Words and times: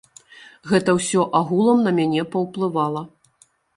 Гэта 0.71 0.95
ўсё 0.99 1.21
агулам 1.39 1.83
на 1.89 1.93
мяне 1.99 2.21
паўплывала. 2.37 3.05